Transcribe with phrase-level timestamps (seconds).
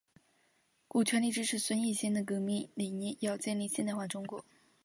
[0.87, 4.43] 古全力支持孙逸仙的革命理念要建立现代化中国。